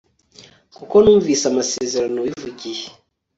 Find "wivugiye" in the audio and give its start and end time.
2.25-2.85